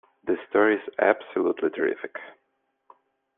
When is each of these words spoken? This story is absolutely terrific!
This 0.23 0.39
story 0.49 0.77
is 0.77 0.81
absolutely 0.97 1.69
terrific! 1.69 2.15